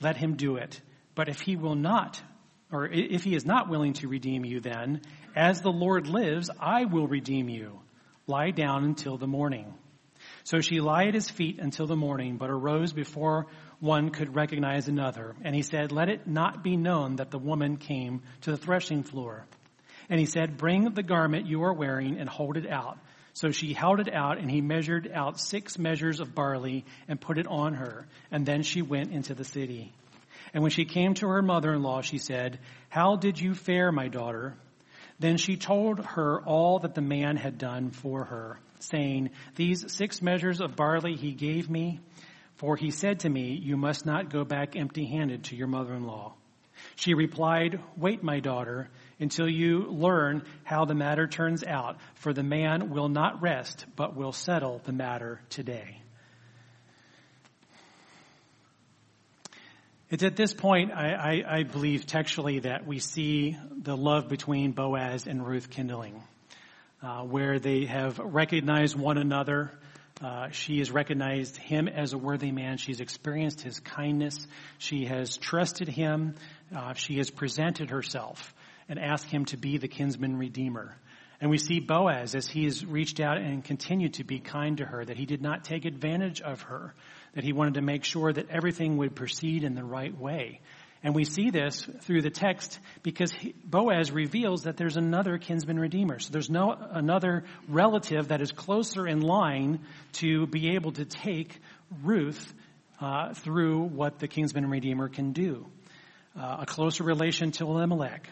[0.00, 0.80] Let him do it.
[1.16, 2.22] But if he will not,
[2.70, 5.00] or if he is not willing to redeem you, then,
[5.34, 7.80] as the Lord lives, I will redeem you.
[8.28, 9.74] Lie down until the morning.
[10.44, 13.48] So she lay at his feet until the morning, but arose before
[13.80, 15.34] one could recognize another.
[15.42, 19.02] And he said, Let it not be known that the woman came to the threshing
[19.02, 19.46] floor.
[20.08, 22.98] And he said, Bring the garment you are wearing and hold it out.
[23.32, 27.38] So she held it out, and he measured out six measures of barley and put
[27.38, 28.06] it on her.
[28.30, 29.92] And then she went into the city.
[30.52, 32.58] And when she came to her mother-in-law, she said,
[32.88, 34.56] How did you fare, my daughter?
[35.18, 40.22] Then she told her all that the man had done for her, saying, These six
[40.22, 42.00] measures of barley he gave me,
[42.56, 45.94] for he said to me, You must not go back empty handed to your mother
[45.94, 46.34] in law.
[46.96, 48.88] She replied, Wait, my daughter,
[49.20, 54.16] until you learn how the matter turns out, for the man will not rest, but
[54.16, 56.00] will settle the matter today.
[60.08, 64.72] It's at this point, I, I, I, believe textually, that we see the love between
[64.72, 66.20] Boaz and Ruth kindling,
[67.00, 69.70] uh, where they have recognized one another.
[70.20, 72.76] Uh, she has recognized him as a worthy man.
[72.76, 74.48] She's experienced his kindness.
[74.78, 76.34] She has trusted him.
[76.74, 78.52] Uh, she has presented herself
[78.90, 80.94] and ask him to be the kinsman redeemer.
[81.40, 84.84] And we see Boaz as he has reached out and continued to be kind to
[84.84, 86.92] her, that he did not take advantage of her,
[87.34, 90.60] that he wanted to make sure that everything would proceed in the right way.
[91.02, 93.32] And we see this through the text because
[93.64, 96.18] Boaz reveals that there's another kinsman redeemer.
[96.18, 99.80] So there's no another relative that is closer in line
[100.14, 101.58] to be able to take
[102.02, 102.52] Ruth
[103.00, 105.66] uh, through what the kinsman redeemer can do
[106.38, 108.28] uh, a closer relation to Elimelech.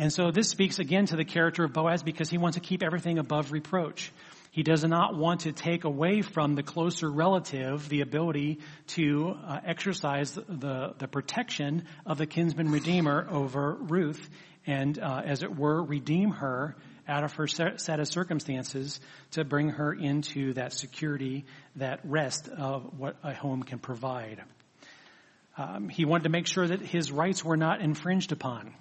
[0.00, 2.82] And so this speaks again to the character of Boaz because he wants to keep
[2.82, 4.10] everything above reproach.
[4.50, 8.60] He does not want to take away from the closer relative the ability
[8.94, 14.26] to uh, exercise the, the protection of the kinsman redeemer over Ruth
[14.66, 16.76] and, uh, as it were, redeem her
[17.06, 19.00] out of her set of circumstances
[19.32, 21.44] to bring her into that security,
[21.76, 24.42] that rest of what a home can provide.
[25.58, 28.72] Um, he wanted to make sure that his rights were not infringed upon.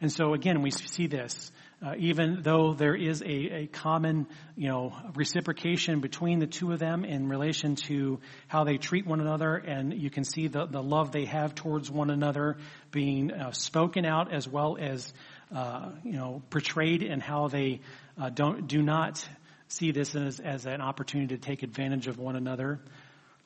[0.00, 1.50] And so again, we see this.
[1.84, 4.26] Uh, even though there is a, a common,
[4.56, 8.18] you know, reciprocation between the two of them in relation to
[8.48, 11.90] how they treat one another, and you can see the, the love they have towards
[11.90, 12.56] one another
[12.92, 15.12] being uh, spoken out as well as,
[15.54, 17.80] uh, you know, portrayed in how they
[18.18, 19.28] uh, don't do not
[19.68, 22.80] see this as, as an opportunity to take advantage of one another,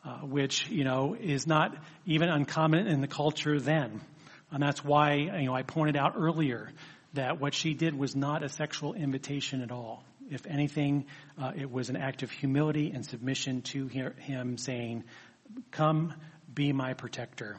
[0.05, 1.76] uh, which you know is not
[2.07, 4.01] even uncommon in the culture then.
[4.51, 6.72] And that's why, you know, I pointed out earlier
[7.14, 10.05] that what she did was not a sexual invitation at all.
[10.30, 11.07] If anything,
[11.40, 15.05] uh, it was an act of humility and submission to him saying,
[15.70, 16.14] come
[16.53, 17.59] be my protector.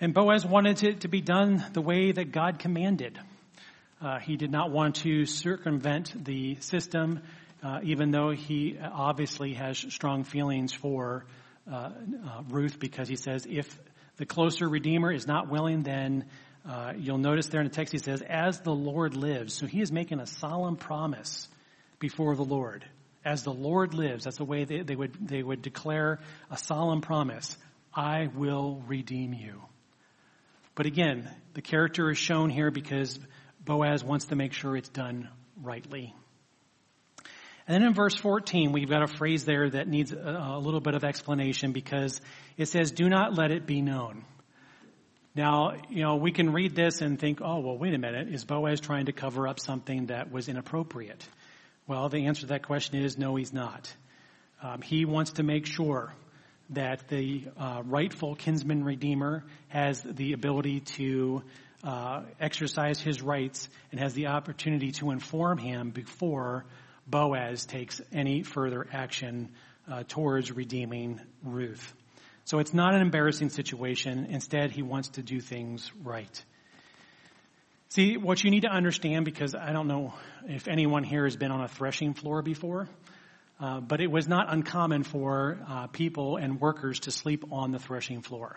[0.00, 3.18] And Boaz wanted it to be done the way that God commanded.
[4.00, 7.20] Uh, he did not want to circumvent the system,
[7.62, 11.24] uh, even though he obviously has strong feelings for
[11.70, 13.78] uh, uh Ruth because he says, if
[14.18, 16.26] the closer Redeemer is not willing, then
[16.68, 19.54] uh, you'll notice there in the text he says, as the Lord lives.
[19.54, 21.48] So he is making a solemn promise
[21.98, 22.84] before the Lord.
[23.24, 26.18] As the Lord lives, that's the way they, they would, they would declare
[26.50, 27.56] a solemn promise.
[27.94, 29.62] I will redeem you.
[30.74, 33.18] But again, the character is shown here because
[33.64, 35.28] Boaz wants to make sure it's done
[35.60, 36.14] rightly.
[37.68, 40.80] And then in verse 14, we've got a phrase there that needs a, a little
[40.80, 42.18] bit of explanation because
[42.56, 44.24] it says, do not let it be known.
[45.34, 48.28] Now, you know, we can read this and think, oh, well, wait a minute.
[48.28, 51.22] Is Boaz trying to cover up something that was inappropriate?
[51.86, 53.94] Well, the answer to that question is no, he's not.
[54.62, 56.14] Um, he wants to make sure
[56.70, 61.42] that the uh, rightful kinsman redeemer has the ability to
[61.84, 66.64] uh, exercise his rights and has the opportunity to inform him before
[67.08, 69.50] Boaz takes any further action
[69.90, 71.94] uh, towards redeeming Ruth.
[72.44, 74.26] So it's not an embarrassing situation.
[74.30, 76.44] Instead, he wants to do things right.
[77.90, 80.12] See, what you need to understand, because I don't know
[80.46, 82.88] if anyone here has been on a threshing floor before,
[83.60, 87.78] uh, but it was not uncommon for uh, people and workers to sleep on the
[87.78, 88.56] threshing floor.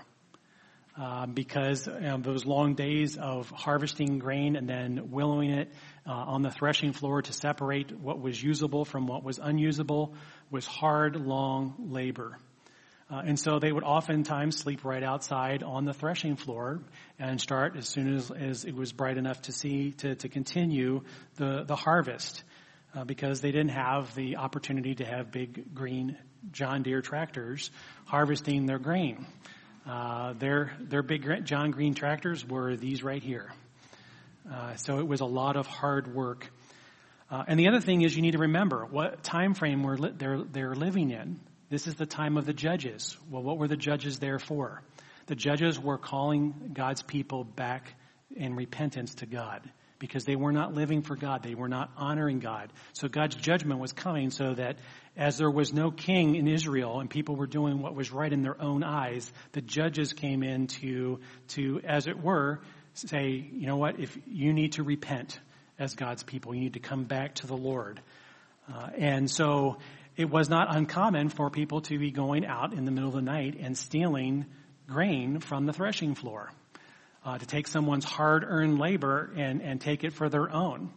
[1.02, 1.90] Uh, because
[2.20, 5.74] those long days of harvesting grain and then winnowing it
[6.06, 10.14] uh, on the threshing floor to separate what was usable from what was unusable
[10.52, 12.38] was hard, long labor.
[13.10, 16.80] Uh, and so they would oftentimes sleep right outside on the threshing floor
[17.18, 21.02] and start as soon as, as it was bright enough to see to, to continue
[21.38, 22.44] the, the harvest
[22.94, 26.16] uh, because they didn't have the opportunity to have big green
[26.52, 27.72] John Deere tractors
[28.06, 29.26] harvesting their grain.
[29.86, 33.52] Uh, their their big John Green tractors were these right here.
[34.52, 36.52] Uh, so it was a lot of hard work.
[37.30, 40.14] Uh, and the other thing is, you need to remember what time frame we're li-
[40.16, 41.40] they're they're living in.
[41.70, 43.18] This is the time of the judges.
[43.30, 44.84] Well, what were the judges there for?
[45.28, 47.94] The judges were calling God's people back
[48.36, 49.62] in repentance to God
[50.02, 51.44] because they were not living for God.
[51.44, 52.74] They were not honoring God.
[52.94, 54.78] So God's judgment was coming so that
[55.16, 58.42] as there was no king in Israel and people were doing what was right in
[58.42, 62.62] their own eyes, the judges came in to, to, as it were,
[62.96, 65.40] say, you know what, if you need to repent
[65.78, 68.02] as God's people, you need to come back to the Lord.
[68.74, 69.78] Uh, and so
[70.18, 73.22] it was not uncommon for people to be going out in the middle of the
[73.22, 74.48] night and stealing
[74.88, 76.52] grain from the threshing floor
[77.24, 80.92] uh, to take someone's hard-earned labor and, and take it for their own.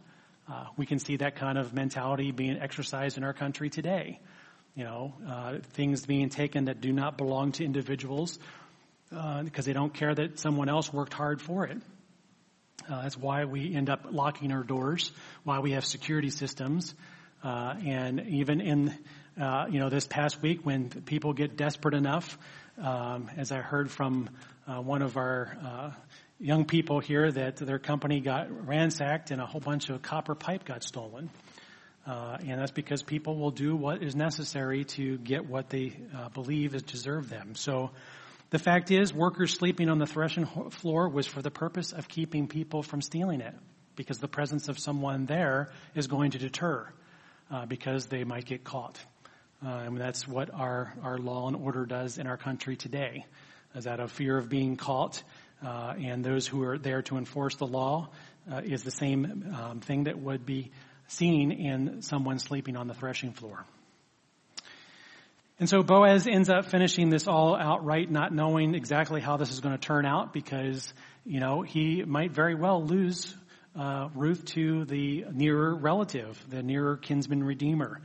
[0.51, 4.21] Uh, we can see that kind of mentality being exercised in our country today.
[4.75, 8.39] You know, uh, things being taken that do not belong to individuals
[9.09, 11.79] because uh, they don't care that someone else worked hard for it.
[12.91, 15.13] Uh, that's why we end up locking our doors,
[15.45, 16.95] why we have security systems,
[17.43, 18.95] uh, and even in
[19.71, 22.37] you know this past week when people get desperate enough,
[22.79, 24.29] um, as I heard from
[24.67, 25.95] one of our
[26.39, 30.65] young people here that their company got ransacked and a whole bunch of copper pipe
[30.65, 31.31] got stolen.
[32.07, 36.29] Uh, and that's because people will do what is necessary to get what they uh,
[36.29, 37.55] believe is deserved them.
[37.55, 37.93] So
[38.51, 42.47] the fact is, workers sleeping on the threshing floor was for the purpose of keeping
[42.47, 43.55] people from stealing it,
[43.97, 46.87] because the presence of someone there is going to deter,
[47.51, 49.01] uh, because they might get caught.
[49.65, 53.25] Uh, and that's what our, our law and order does in our country today,
[53.75, 55.23] is out of fear of being caught
[55.65, 58.09] uh, and those who are there to enforce the law
[58.53, 60.71] uh, is the same um, thing that would be
[61.07, 63.65] seen in someone sleeping on the threshing floor.
[65.59, 69.61] And so Boaz ends up finishing this all outright, not knowing exactly how this is
[69.61, 70.93] going to turn out because,
[71.25, 73.35] you know, he might very well lose
[73.79, 78.01] uh, Ruth to the nearer relative, the nearer kinsman redeemer.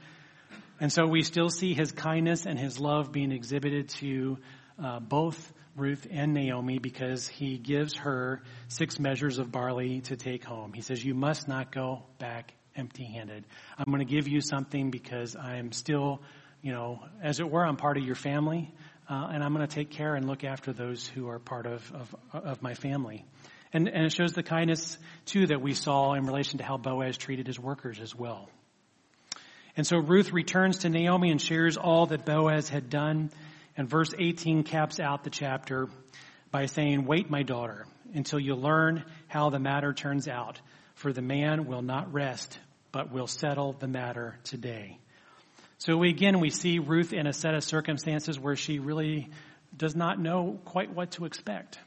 [0.80, 4.38] And so we still see his kindness and his love being exhibited to
[4.82, 10.44] uh, both Ruth and Naomi because he gives her six measures of barley to take
[10.44, 10.74] home.
[10.74, 13.46] He says, You must not go back empty handed.
[13.78, 16.22] I'm going to give you something because I'm still,
[16.62, 18.74] you know, as it were, I'm part of your family.
[19.10, 21.92] Uh, and I'm going to take care and look after those who are part of,
[21.94, 23.26] of, of my family.
[23.74, 27.18] And, and it shows the kindness, too, that we saw in relation to how Boaz
[27.18, 28.50] treated his workers as well.
[29.76, 33.32] And so Ruth returns to Naomi and shares all that Boaz had done.
[33.80, 35.88] And verse 18 caps out the chapter
[36.52, 40.60] by saying, Wait, my daughter, until you learn how the matter turns out,
[40.96, 42.60] for the man will not rest,
[42.92, 45.00] but will settle the matter today.
[45.78, 49.30] So we, again, we see Ruth in a set of circumstances where she really
[49.78, 51.80] does not know quite what to expect.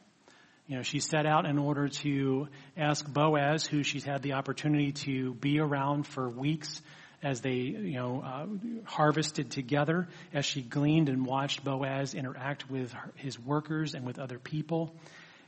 [0.68, 4.92] You know, she set out in order to ask Boaz, who she's had the opportunity
[4.92, 6.80] to be around for weeks
[7.22, 8.46] as they, you know, uh,
[8.84, 14.38] harvested together, as she gleaned and watched Boaz interact with his workers and with other
[14.38, 14.94] people.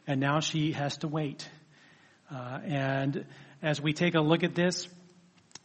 [0.06, 1.48] And now she has to wait.
[2.30, 3.24] Uh, and
[3.62, 4.88] as we take a look at this,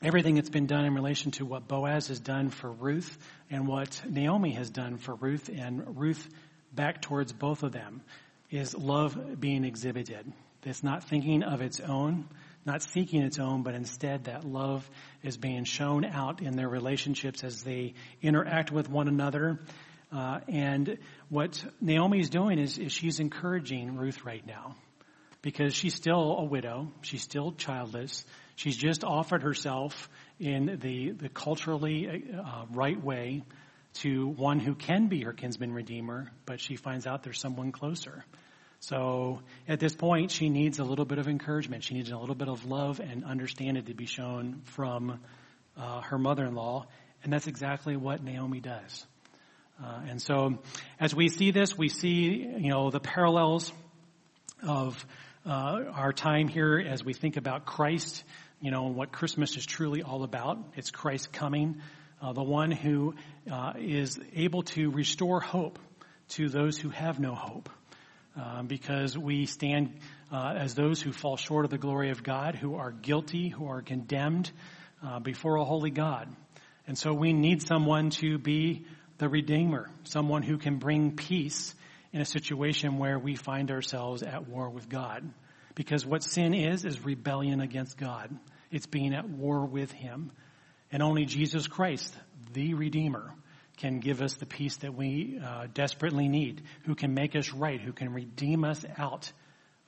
[0.02, 3.18] everything that's been done in relation to what Boaz has done for Ruth
[3.50, 6.28] and what Naomi has done for Ruth and Ruth
[6.74, 8.02] back towards both of them
[8.50, 10.32] is love being exhibited.
[10.64, 12.28] It's not thinking of its own,
[12.66, 14.90] not seeking its own, but instead that love
[15.24, 19.60] is being shown out in their relationships as they interact with one another.
[20.12, 20.98] Uh, and
[21.30, 24.76] what Naomi is doing is, is she's encouraging Ruth right now
[25.42, 26.92] because she's still a widow.
[27.02, 28.26] She's still childless.
[28.56, 33.44] She's just offered herself in the, the culturally uh, right way
[33.94, 38.26] to one who can be her kinsman redeemer, but she finds out there's someone closer.
[38.82, 41.84] So at this point, she needs a little bit of encouragement.
[41.84, 45.20] She needs a little bit of love and understanding to be shown from
[45.78, 46.86] uh, her mother-in-law,
[47.24, 49.06] and that's exactly what Naomi does.
[49.84, 50.60] Uh, and so,
[51.00, 53.72] as we see this, we see you know the parallels
[54.66, 55.06] of
[55.46, 58.24] uh, our time here as we think about Christ.
[58.62, 60.58] You know and what Christmas is truly all about.
[60.76, 61.82] It's Christ coming,
[62.22, 63.16] uh, the one who
[63.50, 65.80] uh, is able to restore hope
[66.30, 67.70] to those who have no hope
[68.36, 70.00] um, because we stand
[70.32, 73.68] uh, as those who fall short of the glory of God, who are guilty, who
[73.68, 74.52] are condemned
[75.06, 76.28] uh, before a holy God.
[76.88, 78.86] And so we need someone to be
[79.18, 81.76] the Redeemer, someone who can bring peace
[82.12, 85.30] in a situation where we find ourselves at war with God.
[85.76, 88.36] Because what sin is, is rebellion against God.
[88.72, 90.32] It's being at war with Him.
[90.92, 92.16] And only Jesus Christ,
[92.54, 93.34] the Redeemer,
[93.80, 97.80] can give us the peace that we uh, desperately need, who can make us right,
[97.80, 99.32] who can redeem us out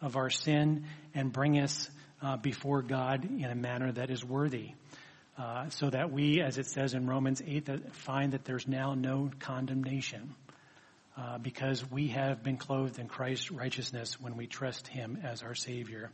[0.02, 1.90] of our sin and bring us
[2.22, 4.72] uh, before God in a manner that is worthy.
[5.38, 8.94] Uh, so that we, as it says in Romans 8, that find that there's now
[8.94, 10.36] no condemnation
[11.18, 15.56] uh, because we have been clothed in Christ's righteousness when we trust Him as our
[15.56, 16.12] Savior.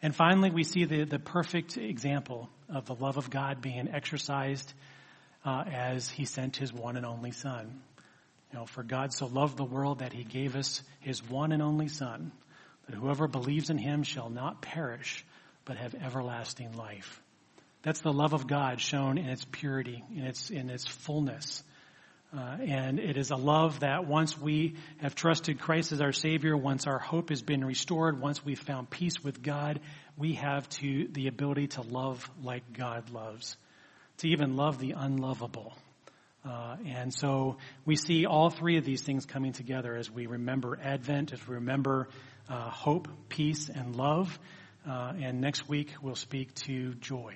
[0.00, 4.72] And finally, we see the, the perfect example of the love of God being exercised
[5.48, 7.80] uh, as he sent his one and only son.
[8.52, 11.62] You know, for God so loved the world that he gave us his one and
[11.62, 12.32] only son,
[12.86, 15.24] that whoever believes in him shall not perish,
[15.64, 17.22] but have everlasting life.
[17.82, 21.62] That's the love of God shown in its purity, in its, in its fullness.
[22.36, 26.54] Uh, and it is a love that once we have trusted Christ as our Savior,
[26.58, 29.80] once our hope has been restored, once we've found peace with God,
[30.18, 33.56] we have to the ability to love like God loves
[34.18, 35.74] to even love the unlovable.
[36.44, 40.78] Uh, and so we see all three of these things coming together as we remember
[40.82, 42.08] Advent, as we remember
[42.48, 44.38] uh, hope, peace, and love.
[44.88, 47.34] Uh, and next week we'll speak to joy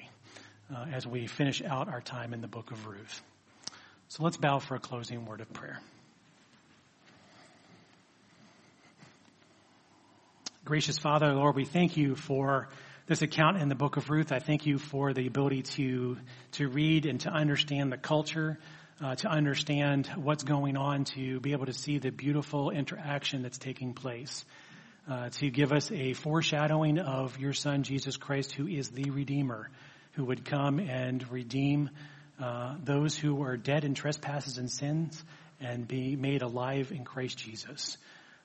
[0.74, 3.22] uh, as we finish out our time in the book of Ruth.
[4.08, 5.80] So let's bow for a closing word of prayer.
[10.64, 12.68] Gracious Father, Lord, we thank you for
[13.06, 14.32] this account in the book of Ruth.
[14.32, 16.18] I thank you for the ability to,
[16.52, 18.58] to read and to understand the culture,
[19.02, 23.58] uh, to understand what's going on, to be able to see the beautiful interaction that's
[23.58, 24.44] taking place,
[25.10, 29.68] uh, to give us a foreshadowing of your son, Jesus Christ, who is the Redeemer,
[30.12, 31.90] who would come and redeem
[32.40, 35.22] uh, those who are dead in trespasses and sins
[35.60, 37.98] and be made alive in Christ Jesus.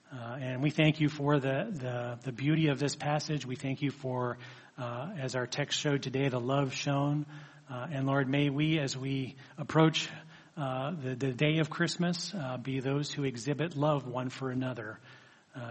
[0.10, 3.46] Uh, and we thank you for the, the, the, beauty of this passage.
[3.46, 4.38] We thank you for,
[4.78, 7.26] uh, as our text showed today, the love shown.
[7.70, 10.08] Uh, and Lord, may we, as we approach
[10.56, 14.98] uh, the, the day of Christmas, uh, be those who exhibit love one for another.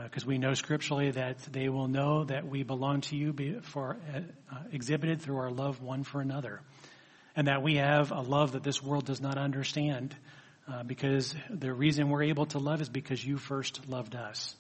[0.05, 3.97] because uh, we know scripturally that they will know that we belong to you for
[4.15, 4.21] uh,
[4.71, 6.61] exhibited through our love one for another,
[7.35, 10.15] and that we have a love that this world does not understand.
[10.69, 14.57] Uh, because the reason we're able to love is because you first loved us.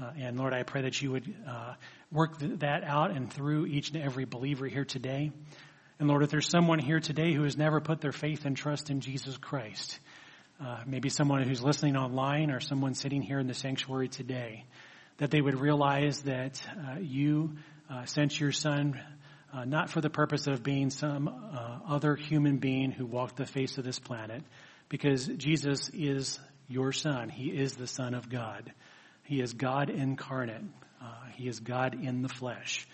[0.00, 1.74] Uh, and Lord, I pray that you would uh,
[2.10, 5.32] work th- that out and through each and every believer here today.
[5.98, 8.88] And Lord, if there's someone here today who has never put their faith and trust
[8.88, 9.98] in Jesus Christ,
[10.64, 14.64] uh, maybe someone who's listening online or someone sitting here in the sanctuary today,
[15.18, 17.54] that they would realize that uh, you
[17.90, 18.98] uh, sent your son
[19.66, 21.28] not for the purpose of being some
[21.86, 24.42] other human being who walked the face of this planet,
[24.94, 26.38] because Jesus is
[26.68, 27.28] your son.
[27.28, 28.72] He is the Son of God.
[29.24, 30.62] He is God incarnate.
[31.02, 32.86] Uh, he is God in the flesh.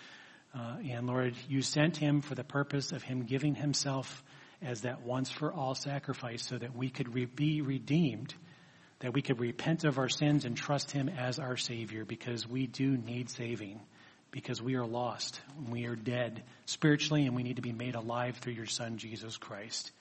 [0.54, 4.24] and Lord, you sent him for the purpose of him giving himself
[4.62, 8.34] as that once for all sacrifice so that we could re- be redeemed,
[9.00, 12.66] that we could repent of our sins and trust Him as our Savior because we
[12.66, 13.78] do need saving,
[14.30, 15.38] because we are lost.
[15.68, 19.36] We are dead spiritually and we need to be made alive through your Son, Jesus
[19.36, 19.92] Christ.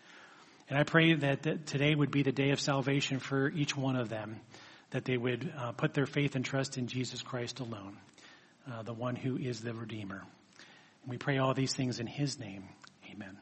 [0.69, 3.95] And I pray that, that today would be the day of salvation for each one
[3.95, 4.39] of them,
[4.91, 7.97] that they would uh, put their faith and trust in Jesus Christ alone,
[8.71, 10.23] uh, the one who is the Redeemer.
[11.03, 12.63] And we pray all these things in His name.
[13.11, 13.37] Amen.